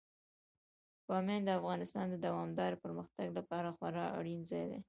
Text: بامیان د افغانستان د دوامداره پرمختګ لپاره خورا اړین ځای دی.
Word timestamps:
بامیان 1.07 1.41
د 1.45 1.49
افغانستان 1.59 2.05
د 2.09 2.15
دوامداره 2.25 2.81
پرمختګ 2.83 3.27
لپاره 3.37 3.67
خورا 3.77 4.05
اړین 4.17 4.39
ځای 4.49 4.65
دی. 4.71 4.79